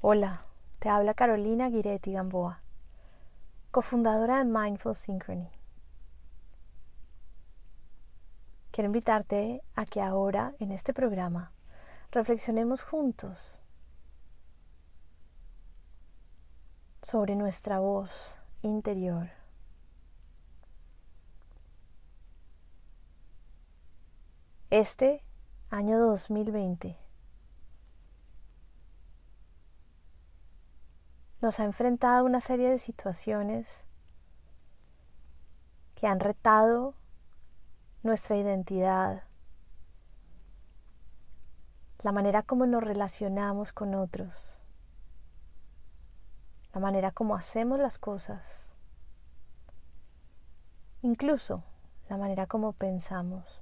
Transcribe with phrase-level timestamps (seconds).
[0.00, 0.46] Hola,
[0.78, 2.62] te habla Carolina Guiretti Gamboa,
[3.72, 5.50] cofundadora de Mindful Synchrony.
[8.70, 11.50] Quiero invitarte a que ahora, en este programa,
[12.12, 13.60] reflexionemos juntos
[17.02, 19.30] sobre nuestra voz interior.
[24.70, 25.24] Este
[25.70, 27.07] año 2020
[31.40, 33.84] nos ha enfrentado a una serie de situaciones
[35.94, 36.94] que han retado
[38.02, 39.24] nuestra identidad,
[42.02, 44.64] la manera como nos relacionamos con otros,
[46.72, 48.74] la manera como hacemos las cosas,
[51.02, 51.64] incluso
[52.08, 53.60] la manera como pensamos.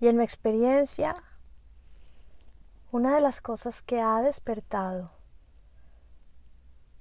[0.00, 1.14] Y en mi experiencia
[2.92, 5.12] una de las cosas que ha despertado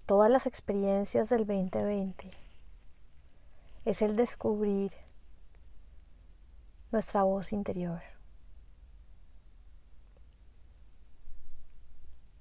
[0.06, 2.32] todas las experiencias del 2020
[3.84, 4.94] es el descubrir
[6.94, 8.02] nuestra voz interior.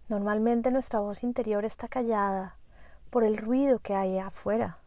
[0.06, 2.56] Normalmente nuestra voz interior está callada
[3.10, 4.78] por el ruido que hay afuera.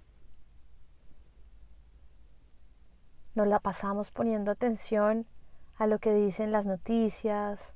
[3.36, 5.28] Nos la pasamos poniendo atención
[5.76, 7.76] a lo que dicen las noticias,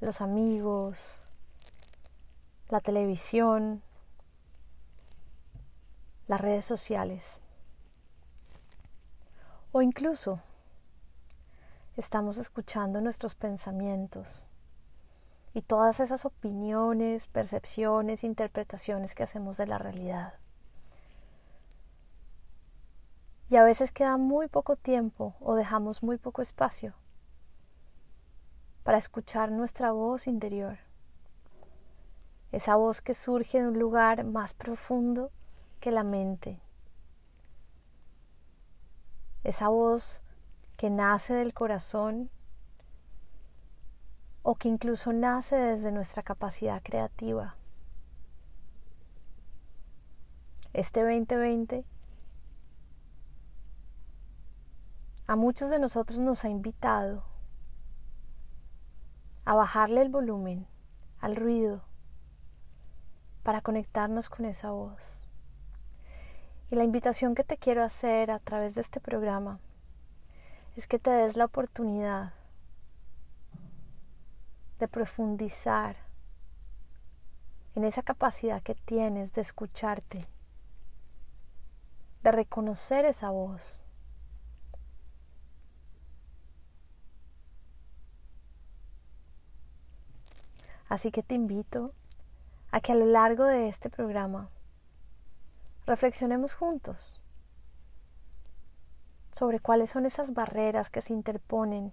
[0.00, 1.22] los amigos,
[2.68, 3.82] la televisión,
[6.26, 7.40] las redes sociales.
[9.72, 10.40] O incluso
[11.96, 14.50] estamos escuchando nuestros pensamientos
[15.54, 20.34] y todas esas opiniones, percepciones, interpretaciones que hacemos de la realidad.
[23.48, 26.94] Y a veces queda muy poco tiempo o dejamos muy poco espacio
[28.86, 30.78] para escuchar nuestra voz interior.
[32.52, 35.32] Esa voz que surge de un lugar más profundo
[35.80, 36.60] que la mente.
[39.42, 40.22] Esa voz
[40.76, 42.30] que nace del corazón
[44.44, 47.56] o que incluso nace desde nuestra capacidad creativa.
[50.74, 51.84] Este 2020
[55.26, 57.24] a muchos de nosotros nos ha invitado
[59.46, 60.66] a bajarle el volumen
[61.20, 61.84] al ruido
[63.44, 65.30] para conectarnos con esa voz.
[66.68, 69.60] Y la invitación que te quiero hacer a través de este programa
[70.74, 72.34] es que te des la oportunidad
[74.80, 75.96] de profundizar
[77.76, 80.26] en esa capacidad que tienes de escucharte,
[82.24, 83.85] de reconocer esa voz
[90.88, 91.92] Así que te invito
[92.70, 94.50] a que a lo largo de este programa
[95.86, 97.20] reflexionemos juntos
[99.30, 101.92] sobre cuáles son esas barreras que se interponen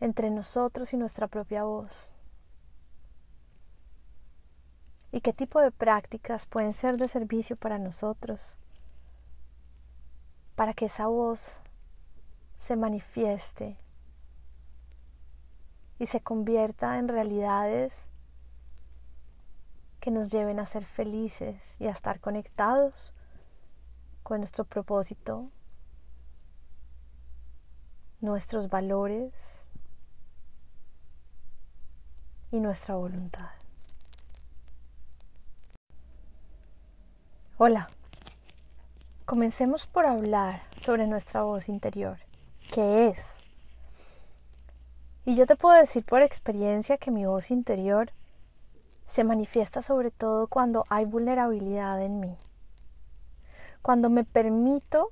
[0.00, 2.12] entre nosotros y nuestra propia voz
[5.10, 8.58] y qué tipo de prácticas pueden ser de servicio para nosotros
[10.54, 11.62] para que esa voz
[12.56, 13.76] se manifieste
[15.98, 18.06] y se convierta en realidades
[20.00, 23.12] que nos lleven a ser felices y a estar conectados
[24.22, 25.50] con nuestro propósito,
[28.20, 29.64] nuestros valores
[32.50, 33.50] y nuestra voluntad.
[37.56, 37.90] Hola,
[39.24, 42.18] comencemos por hablar sobre nuestra voz interior,
[42.72, 43.42] ¿qué es?
[45.24, 48.12] Y yo te puedo decir por experiencia que mi voz interior
[49.06, 52.36] se manifiesta sobre todo cuando hay vulnerabilidad en mí.
[53.82, 55.10] Cuando me permito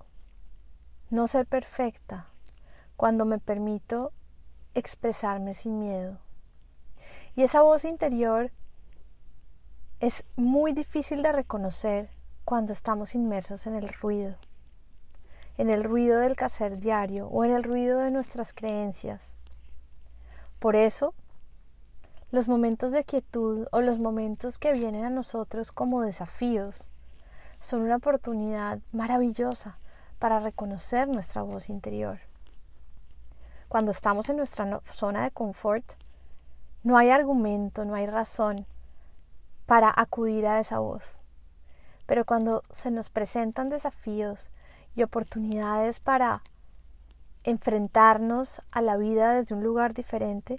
[1.11, 2.27] no ser perfecta,
[2.97, 4.12] cuando me permito
[4.75, 6.19] expresarme sin miedo.
[7.34, 8.51] Y esa voz interior
[10.01, 12.10] es muy difícil de reconocer
[12.45, 14.36] cuando estamos inmersos en el ruido,
[15.57, 19.35] en el ruido del quehacer diario o en el ruido de nuestras creencias,
[20.58, 21.14] por eso,
[22.30, 26.91] los momentos de quietud o los momentos que vienen a nosotros como desafíos
[27.60, 29.78] son una oportunidad maravillosa
[30.18, 32.20] para reconocer nuestra voz interior.
[33.68, 35.94] Cuando estamos en nuestra zona de confort,
[36.82, 38.66] no hay argumento, no hay razón
[39.66, 41.22] para acudir a esa voz.
[42.06, 44.53] Pero cuando se nos presentan desafíos
[44.94, 46.42] y oportunidades para
[47.47, 50.57] enfrentarnos a la vida desde un lugar diferente,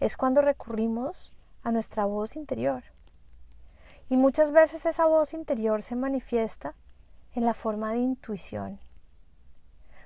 [0.00, 2.82] es cuando recurrimos a nuestra voz interior.
[4.08, 6.74] Y muchas veces esa voz interior se manifiesta
[7.34, 8.80] en la forma de intuición.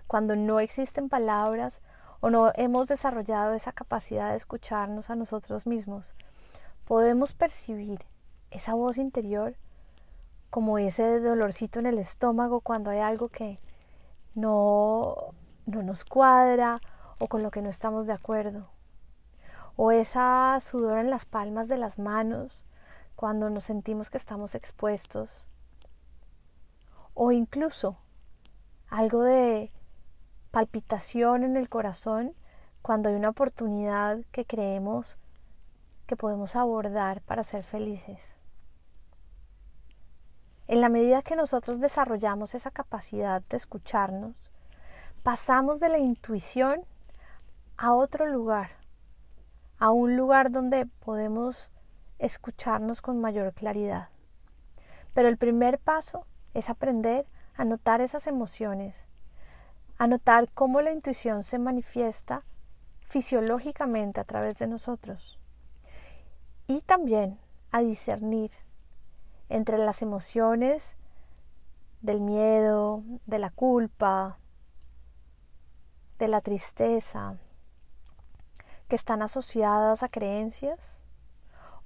[0.08, 1.80] Cuando no existen palabras
[2.20, 6.16] o no hemos desarrollado esa capacidad de escucharnos a nosotros mismos,
[6.84, 8.00] podemos percibir
[8.50, 9.56] esa voz interior
[10.50, 13.60] como ese dolorcito en el estómago cuando hay algo que
[14.34, 15.32] no,
[15.66, 16.80] no nos cuadra
[17.18, 18.68] o con lo que no estamos de acuerdo.
[19.76, 22.64] O esa sudor en las palmas de las manos
[23.16, 25.46] cuando nos sentimos que estamos expuestos.
[27.14, 27.96] O incluso
[28.88, 29.72] algo de
[30.50, 32.34] palpitación en el corazón
[32.82, 35.18] cuando hay una oportunidad que creemos
[36.06, 38.36] que podemos abordar para ser felices.
[40.66, 44.50] En la medida que nosotros desarrollamos esa capacidad de escucharnos,
[45.24, 46.84] pasamos de la intuición
[47.78, 48.72] a otro lugar,
[49.78, 51.72] a un lugar donde podemos
[52.18, 54.10] escucharnos con mayor claridad.
[55.14, 57.26] Pero el primer paso es aprender
[57.56, 59.08] a notar esas emociones,
[59.96, 62.44] a notar cómo la intuición se manifiesta
[63.00, 65.40] fisiológicamente a través de nosotros
[66.66, 68.50] y también a discernir
[69.48, 70.96] entre las emociones
[72.02, 74.38] del miedo, de la culpa,
[76.18, 77.36] de la tristeza,
[78.88, 81.02] que están asociadas a creencias,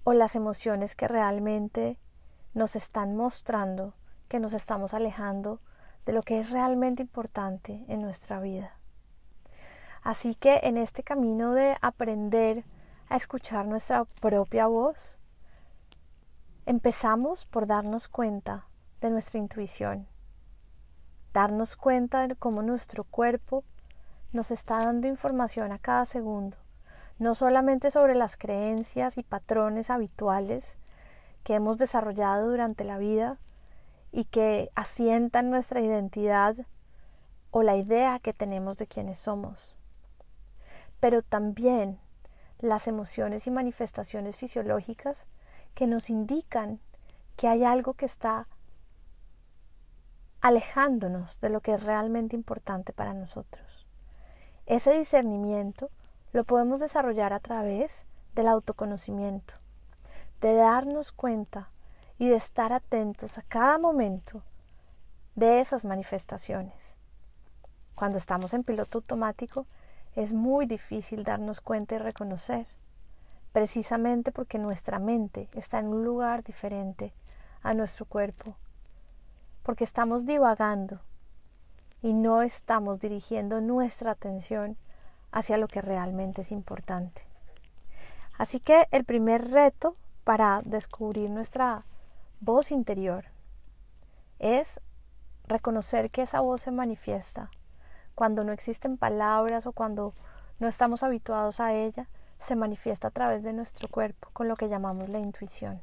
[0.04, 1.98] o las emociones que realmente
[2.54, 3.94] nos están mostrando
[4.28, 5.60] que nos estamos alejando
[6.04, 8.78] de lo que es realmente importante en nuestra vida.
[10.02, 12.64] Así que en este camino de aprender
[13.08, 15.18] a escuchar nuestra propia voz,
[16.68, 18.68] Empezamos por darnos cuenta
[19.00, 20.06] de nuestra intuición,
[21.32, 23.64] darnos cuenta de cómo nuestro cuerpo
[24.32, 26.56] nos está dando información a cada segundo,
[27.18, 30.78] no solamente sobre las creencias y patrones habituales
[31.42, 33.38] que hemos desarrollado durante la vida
[34.12, 36.56] y que asientan nuestra identidad
[37.50, 39.76] o la idea que tenemos de quiénes somos,
[41.00, 41.98] pero también
[42.58, 45.26] las emociones y manifestaciones fisiológicas
[45.74, 46.80] que nos indican
[47.36, 48.48] que hay algo que está
[50.40, 53.87] alejándonos de lo que es realmente importante para nosotros.
[54.68, 55.88] Ese discernimiento
[56.34, 58.04] lo podemos desarrollar a través
[58.34, 59.54] del autoconocimiento,
[60.42, 61.70] de darnos cuenta
[62.18, 64.42] y de estar atentos a cada momento
[65.36, 66.98] de esas manifestaciones.
[67.94, 69.64] Cuando estamos en piloto automático
[70.14, 72.66] es muy difícil darnos cuenta y reconocer
[73.52, 77.14] precisamente porque nuestra mente está en un lugar diferente
[77.62, 78.54] a nuestro cuerpo,
[79.62, 81.00] porque estamos divagando
[82.02, 84.76] y no estamos dirigiendo nuestra atención
[85.32, 87.22] hacia lo que realmente es importante.
[88.36, 91.84] Así que el primer reto para descubrir nuestra
[92.40, 93.26] voz interior
[94.38, 94.80] es
[95.46, 97.50] reconocer que esa voz se manifiesta
[98.18, 100.12] cuando no existen palabras o cuando
[100.58, 102.08] no estamos habituados a ella,
[102.40, 105.78] se manifiesta a través de nuestro cuerpo, con lo que llamamos la intuición.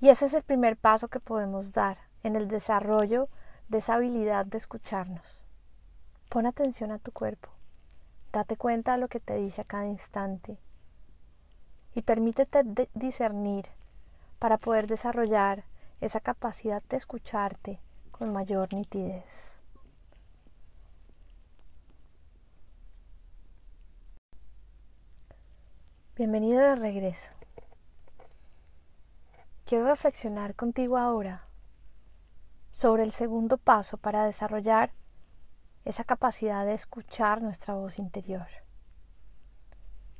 [0.00, 3.28] Y ese es el primer paso que podemos dar en el desarrollo
[3.68, 5.46] de esa habilidad de escucharnos.
[6.30, 7.50] Pon atención a tu cuerpo,
[8.32, 10.58] date cuenta de lo que te dice a cada instante
[11.94, 12.62] y permítete
[12.94, 13.66] discernir
[14.38, 15.64] para poder desarrollar
[16.00, 19.62] esa capacidad de escucharte con mayor nitidez.
[26.16, 27.32] Bienvenido de regreso.
[29.64, 31.47] Quiero reflexionar contigo ahora
[32.70, 34.92] sobre el segundo paso para desarrollar
[35.84, 38.46] esa capacidad de escuchar nuestra voz interior.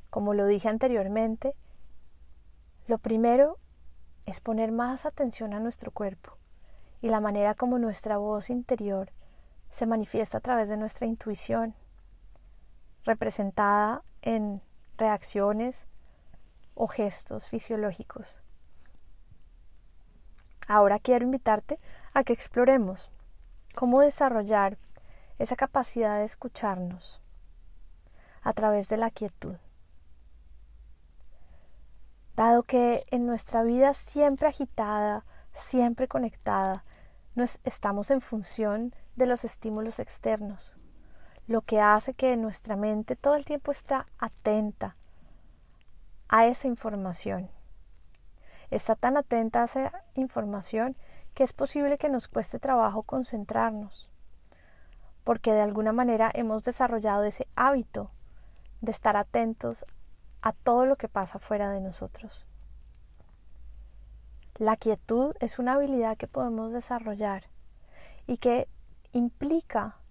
[0.09, 1.55] Como lo dije anteriormente,
[2.87, 3.59] lo primero
[4.25, 6.37] es poner más atención a nuestro cuerpo
[7.01, 9.11] y la manera como nuestra voz interior
[9.69, 11.75] se manifiesta a través de nuestra intuición,
[13.03, 14.61] representada en
[14.97, 15.87] reacciones
[16.73, 18.41] o gestos fisiológicos.
[20.67, 21.79] Ahora quiero invitarte
[22.13, 23.11] a que exploremos
[23.75, 24.77] cómo desarrollar
[25.37, 27.21] esa capacidad de escucharnos
[28.41, 29.55] a través de la quietud.
[32.35, 36.83] Dado que en nuestra vida siempre agitada, siempre conectada,
[37.63, 40.79] estamos en función de los estímulos externos
[41.49, 44.93] lo que hace que nuestra mente todo el tiempo está atenta
[46.27, 47.49] a esa información.
[48.69, 50.95] Está tan atenta a esa información
[51.39, 54.09] que es posible que nos cueste trabajo concentrarnos,
[55.23, 58.11] porque de alguna manera hemos desarrollado ese hábito
[58.81, 59.85] de estar atentos
[60.41, 62.45] a todo lo que pasa fuera de nosotros.
[64.55, 67.45] La quietud es una habilidad que podemos desarrollar
[68.27, 68.67] y que
[69.13, 70.01] implica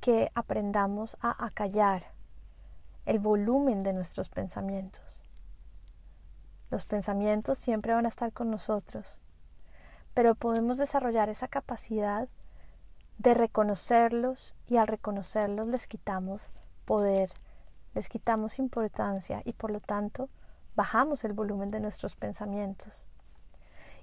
[0.00, 2.14] que aprendamos a acallar
[3.04, 5.26] el volumen de nuestros pensamientos.
[6.70, 9.20] Los pensamientos siempre van a estar con nosotros,
[10.14, 12.28] pero podemos desarrollar esa capacidad
[13.18, 16.50] de reconocerlos y al reconocerlos les quitamos
[16.84, 17.30] poder,
[17.94, 20.28] les quitamos importancia y por lo tanto
[20.74, 23.06] bajamos el volumen de nuestros pensamientos.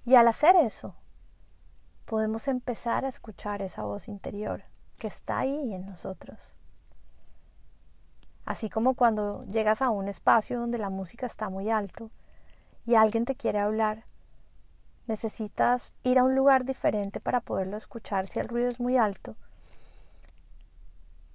[0.05, 0.95] Y al hacer eso,
[2.05, 4.63] podemos empezar a escuchar esa voz interior
[4.97, 6.55] que está ahí en nosotros.
[8.45, 12.11] Así como cuando llegas a un espacio donde la música está muy alto
[12.85, 14.05] y alguien te quiere hablar,
[15.07, 19.35] necesitas ir a un lugar diferente para poderlo escuchar si el ruido es muy alto.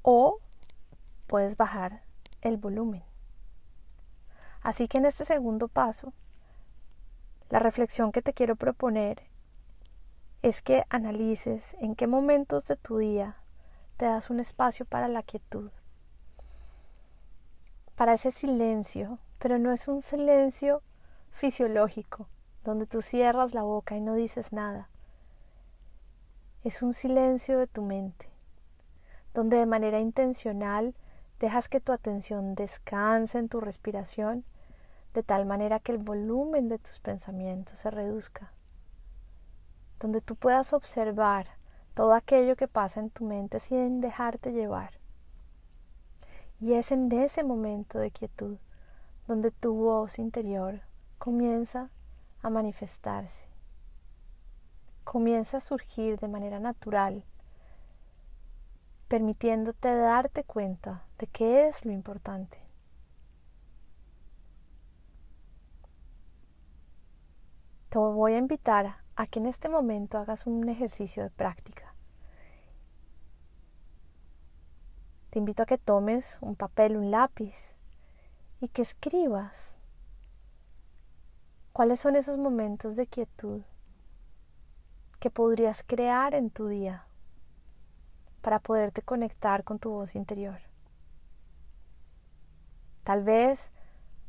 [0.02, 0.38] O
[1.26, 2.02] puedes bajar
[2.40, 3.02] el volumen.
[4.62, 6.12] Así que en este segundo paso,
[7.50, 9.22] la reflexión que te quiero proponer
[10.42, 13.36] es que analices en qué momentos de tu día
[13.96, 15.70] te das un espacio para la quietud
[18.02, 20.82] para ese silencio, pero no es un silencio
[21.30, 22.28] fisiológico,
[22.64, 24.88] donde tú cierras la boca y no dices nada.
[26.64, 28.28] Es un silencio de tu mente,
[29.34, 30.94] donde de manera intencional
[31.40, 34.44] dejas que tu atención descanse en tu respiración,
[35.14, 38.52] de tal manera que el volumen de tus pensamientos se reduzca,
[39.98, 41.48] donde tú puedas observar
[41.94, 45.02] todo aquello que pasa en tu mente sin dejarte llevar
[46.62, 48.56] y es en ese momento de quietud
[49.26, 50.82] donde tu voz interior
[51.18, 51.90] comienza
[52.42, 53.48] a manifestarse,
[55.04, 57.24] comienza a surgir de manera natural,
[59.08, 62.58] permitiéndote darte cuenta de qué es lo importante.
[67.88, 71.94] Te voy a invitar a que en este momento hagas un ejercicio de práctica.
[75.28, 77.74] Te invito a que tomes un papel, un lápiz
[78.60, 79.76] y que escribas
[81.72, 83.62] cuáles son esos momentos de quietud
[85.18, 87.06] que podrías crear en tu día
[88.42, 90.60] para poderte conectar con tu voz interior.
[93.04, 93.72] Tal vez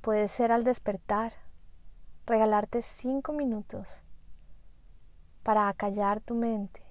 [0.02, 1.34] puede ser al despertar,
[2.26, 4.06] regalarte cinco minutos
[5.44, 6.82] para acallar tu mente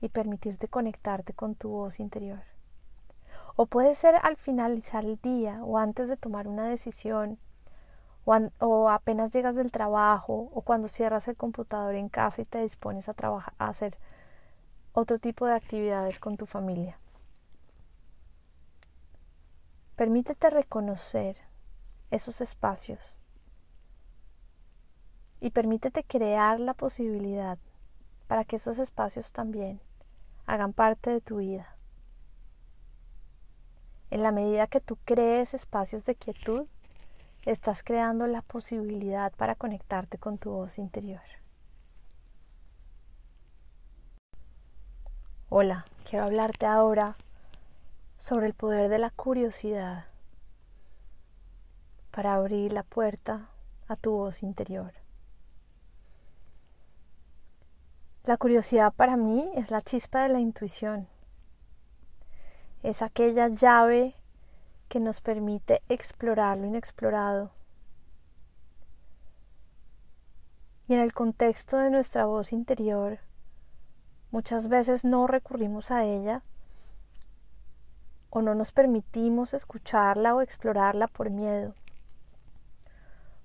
[0.00, 2.42] y permitirte conectarte con tu voz interior.
[3.56, 7.38] O puede ser al finalizar el día o antes de tomar una decisión
[8.58, 13.08] o, apenas llegas del trabajo o cuando cierras el computador en casa y te dispones
[13.08, 13.96] a, trabajar, a hacer
[14.92, 16.98] otro tipo de actividades con tu familia.
[19.96, 21.36] Permítete reconocer
[22.10, 23.20] esos espacios
[25.40, 27.58] y permítete crear la posibilidad
[28.26, 29.80] para que esos espacios también
[30.46, 31.74] hagan parte de tu vida.
[34.10, 36.66] En la medida que tú crees espacios de quietud,
[37.44, 41.22] estás creando la posibilidad para conectarte con tu voz interior.
[45.48, 47.16] Hola, quiero hablarte ahora
[48.16, 50.06] sobre el poder de la curiosidad
[52.10, 53.48] para abrir la puerta
[53.86, 54.92] a tu voz interior.
[58.24, 61.08] La curiosidad para mí es la chispa de la intuición
[62.82, 64.14] es aquella llave
[64.88, 67.50] que nos permite explorar lo inexplorado.
[70.88, 73.18] Y en el contexto de nuestra voz interior,
[74.30, 76.42] muchas veces no recurrimos a ella
[78.30, 81.74] o no nos permitimos escucharla o explorarla por miedo.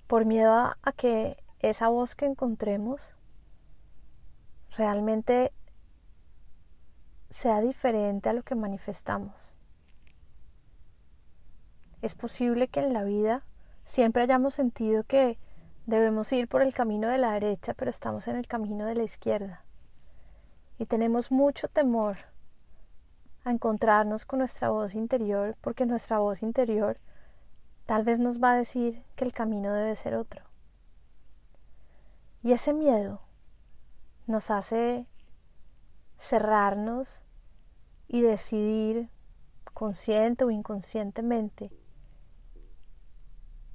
[0.06, 3.14] Por miedo a, a que esa voz que encontremos
[4.76, 5.52] realmente
[7.30, 9.56] sea diferente a lo que manifestamos.
[12.04, 13.40] Es posible que en la vida
[13.82, 15.38] siempre hayamos sentido que
[15.86, 19.04] debemos ir por el camino de la derecha, pero estamos en el camino de la
[19.04, 19.64] izquierda.
[20.76, 22.18] Y tenemos mucho temor
[23.42, 26.98] a encontrarnos con nuestra voz interior, porque nuestra voz interior
[27.86, 30.42] tal vez nos va a decir que el camino debe ser otro.
[32.42, 33.22] Y ese miedo
[34.26, 35.06] nos hace
[36.18, 37.24] cerrarnos
[38.08, 39.08] y decidir
[39.72, 41.72] consciente o inconscientemente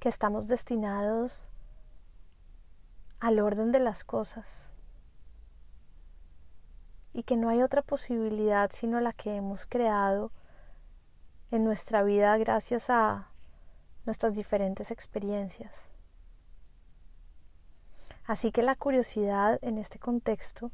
[0.00, 1.46] que estamos destinados
[3.20, 4.72] al orden de las cosas
[7.12, 10.32] y que no hay otra posibilidad sino la que hemos creado
[11.50, 13.28] en nuestra vida gracias a
[14.06, 15.84] nuestras diferentes experiencias.
[18.24, 20.70] Así que la curiosidad en este contexto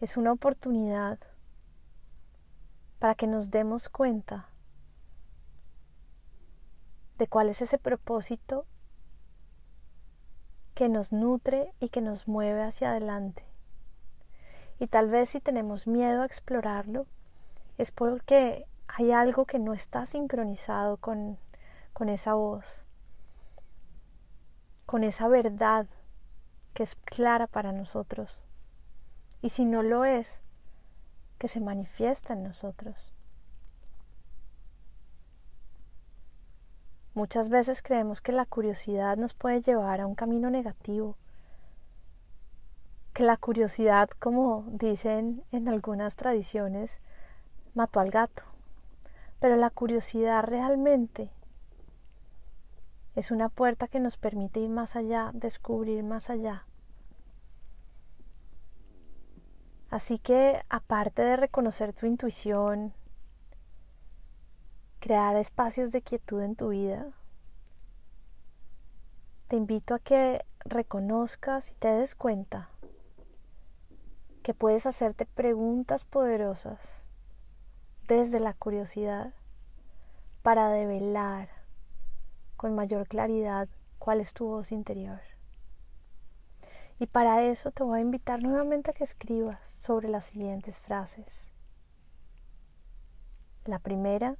[0.00, 1.18] es una oportunidad
[2.98, 4.50] para que nos demos cuenta
[7.18, 8.66] de cuál es ese propósito
[10.74, 13.44] que nos nutre y que nos mueve hacia adelante.
[14.78, 17.06] Y tal vez si tenemos miedo a explorarlo,
[17.78, 21.38] es porque hay algo que no está sincronizado con,
[21.92, 22.86] con esa voz,
[24.84, 25.86] con esa verdad
[26.74, 28.44] que es clara para nosotros.
[29.40, 30.42] Y si no lo es,
[31.38, 33.15] que se manifiesta en nosotros.
[37.16, 41.16] Muchas veces creemos que la curiosidad nos puede llevar a un camino negativo,
[43.14, 47.00] que la curiosidad, como dicen en algunas tradiciones,
[47.72, 48.42] mató al gato,
[49.40, 51.30] pero la curiosidad realmente
[53.14, 56.66] es una puerta que nos permite ir más allá, descubrir más allá.
[59.88, 62.92] Así que aparte de reconocer tu intuición,
[65.06, 67.12] crear espacios de quietud en tu vida,
[69.46, 72.70] te invito a que reconozcas y te des cuenta
[74.42, 77.06] que puedes hacerte preguntas poderosas
[78.08, 79.32] desde la curiosidad
[80.42, 81.50] para develar
[82.56, 83.68] con mayor claridad
[84.00, 85.20] cuál es tu voz interior.
[86.98, 91.52] Y para eso te voy a invitar nuevamente a que escribas sobre las siguientes frases.
[93.66, 94.36] La primera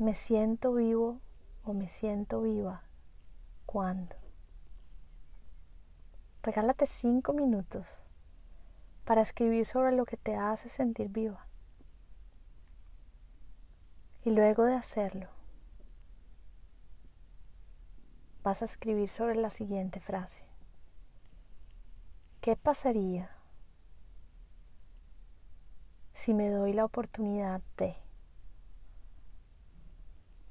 [0.00, 1.20] me siento vivo
[1.62, 2.84] o me siento viva.
[3.66, 4.16] ¿Cuándo?
[6.42, 8.06] Regálate cinco minutos
[9.04, 11.46] para escribir sobre lo que te hace sentir viva.
[14.24, 15.28] Y luego de hacerlo,
[18.42, 20.46] vas a escribir sobre la siguiente frase.
[22.40, 23.36] ¿Qué pasaría
[26.14, 27.99] si me doy la oportunidad de...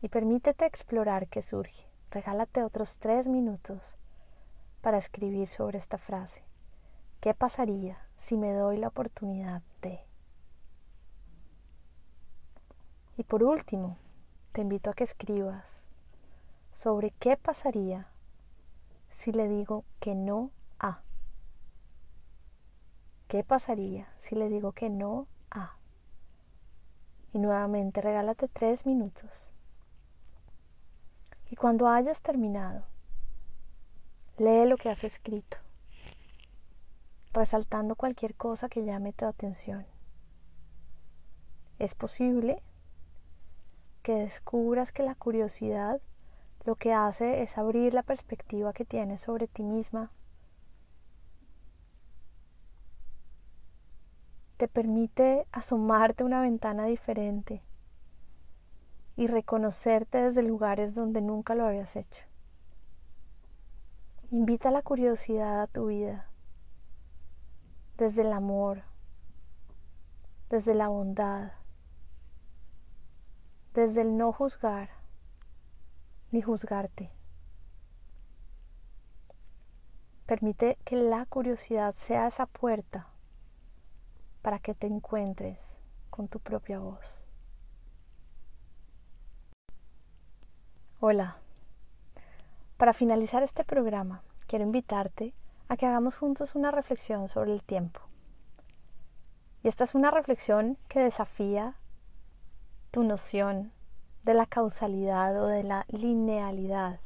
[0.02, 1.86] Y permítete explorar qué surge.
[2.12, 3.98] Regálate otros tres minutos
[4.82, 6.44] para escribir sobre esta frase.
[7.20, 10.00] ¿Qué pasaría si me doy la oportunidad de?
[13.18, 13.98] Y por último,
[14.54, 15.88] te invito a que escribas
[16.72, 18.08] sobre qué pasaría
[19.10, 21.02] si le digo que no a.
[23.28, 25.78] ¿Qué pasaría si le digo que no a?
[27.34, 29.52] Y nuevamente regálate tres minutos
[31.50, 32.84] y cuando hayas terminado,
[34.38, 35.58] lee lo que has escrito,
[37.34, 39.86] resaltando cualquier cosa que llame tu atención.
[41.80, 42.62] Es posible
[44.04, 46.02] que descubras que la curiosidad
[46.66, 50.12] lo que hace es abrir la perspectiva que tienes sobre ti misma.
[54.58, 57.62] Te permite asomarte a una ventana diferente
[59.20, 62.24] y reconocerte desde lugares donde nunca lo habías hecho.
[64.32, 66.32] Invita la curiosidad a tu vida,
[67.98, 68.84] desde el amor,
[70.50, 71.52] desde la bondad,
[73.74, 74.90] desde el no juzgar
[76.32, 77.12] ni juzgarte.
[80.28, 83.10] Permite que la curiosidad sea esa puerta
[84.42, 85.78] para que te encuentres
[86.10, 87.29] con tu propia voz.
[91.02, 91.38] Hola.
[92.76, 95.34] Para finalizar este programa, quiero invitarte
[95.70, 98.02] a que hagamos juntos una reflexión sobre el tiempo.
[99.64, 101.78] Y esta es una reflexión que desafía
[102.92, 103.72] tu noción
[104.24, 107.00] de la causalidad o de la linealidad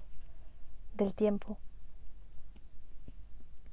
[0.95, 1.59] del tiempo.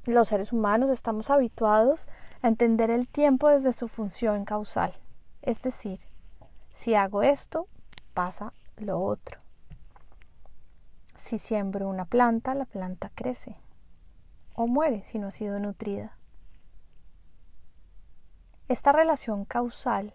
[0.04, 2.08] Los seres humanos estamos habituados
[2.42, 4.92] a entender el tiempo desde su función causal.
[5.40, 5.98] Es decir,
[6.72, 7.68] si hago esto,
[8.12, 9.38] pasa lo otro.
[11.20, 13.58] Si siembro una planta, la planta crece
[14.54, 16.16] o muere si no ha sido nutrida.
[18.68, 20.14] Esta relación causal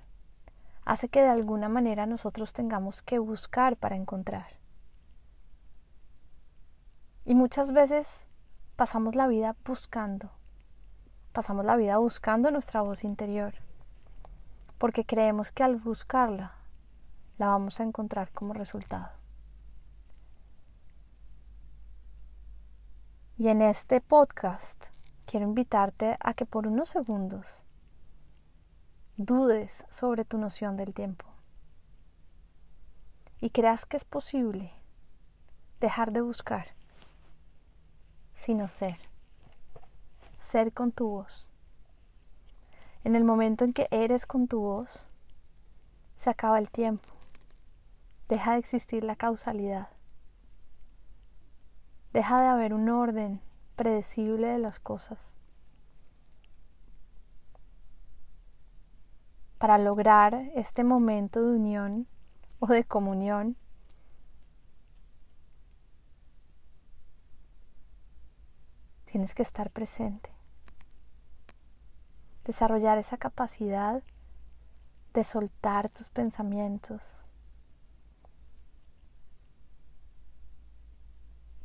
[0.83, 4.47] hace que de alguna manera nosotros tengamos que buscar para encontrar.
[7.23, 8.27] Y muchas veces
[8.75, 10.31] pasamos la vida buscando,
[11.33, 13.53] pasamos la vida buscando nuestra voz interior,
[14.79, 16.55] porque creemos que al buscarla
[17.37, 19.11] la vamos a encontrar como resultado.
[23.37, 24.87] Y en este podcast
[25.25, 27.63] quiero invitarte a que por unos segundos
[29.17, 31.25] dudes sobre tu noción del tiempo.
[33.41, 34.71] y creas que es posible
[35.79, 36.67] dejar de buscar,
[38.33, 38.97] sino ser,
[40.37, 41.51] ser con tu voz.
[43.03, 45.07] En el momento en que eres con tu voz,
[46.15, 47.13] se acaba el tiempo,
[48.27, 49.89] deja de existir la causalidad,
[52.15, 53.41] deja de haber un orden
[53.75, 55.35] predecible de las cosas.
[59.57, 62.07] Para lograr este momento de unión
[62.59, 63.57] o de comunión,
[69.03, 70.29] tienes que estar presente.
[72.45, 74.03] Desarrollar esa capacidad
[75.13, 77.24] de soltar tus pensamientos,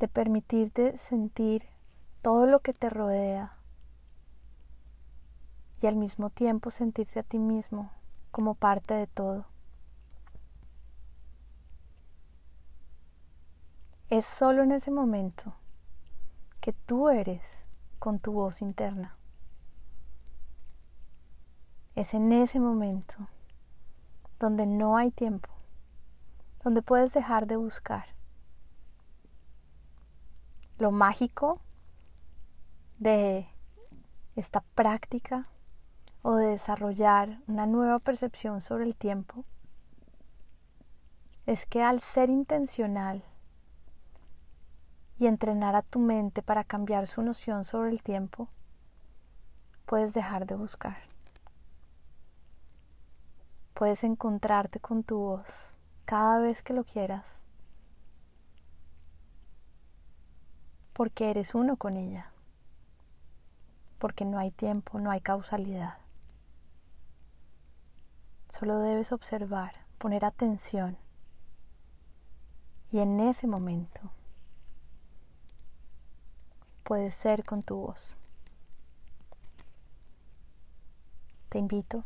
[0.01, 1.63] de permitirte sentir
[2.23, 3.51] todo lo que te rodea
[5.79, 7.91] y al mismo tiempo sentirte a ti mismo
[8.31, 9.45] como parte de todo.
[14.09, 15.53] Es solo en ese momento
[16.61, 17.65] que tú eres
[17.99, 19.15] con tu voz interna.
[21.93, 23.27] Es en ese momento
[24.39, 25.49] donde no hay tiempo,
[26.63, 28.20] donde puedes dejar de buscar.
[30.81, 31.61] Lo mágico
[32.97, 33.45] de
[34.35, 35.47] esta práctica
[36.23, 39.45] o de desarrollar una nueva percepción sobre el tiempo
[41.45, 43.23] es que al ser intencional
[45.19, 48.49] y entrenar a tu mente para cambiar su noción sobre el tiempo,
[49.85, 50.97] puedes dejar de buscar.
[53.75, 57.43] Puedes encontrarte con tu voz cada vez que lo quieras,
[61.01, 62.31] porque eres uno con ella,
[63.97, 65.97] porque no hay tiempo, no hay causalidad.
[68.49, 70.99] Solo debes observar, poner atención
[72.91, 74.11] y en ese momento
[76.83, 78.19] puedes ser con tu voz.
[81.49, 82.03] Te invito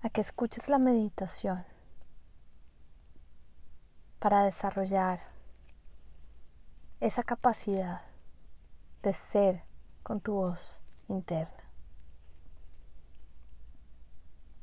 [0.00, 1.66] a que escuches la meditación
[4.18, 5.36] para desarrollar
[7.00, 8.02] esa capacidad
[9.02, 9.62] de ser
[10.02, 11.67] con tu voz interna.